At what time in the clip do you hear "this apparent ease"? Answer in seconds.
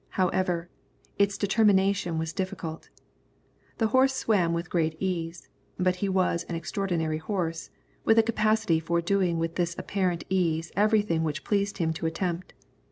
9.57-10.71